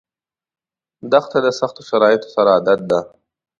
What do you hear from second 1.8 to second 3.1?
شرایطو سره عادت ده.